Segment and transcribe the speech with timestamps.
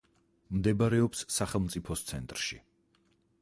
[0.59, 2.59] მდებარეობს სახელმწიფოს ცენტრში.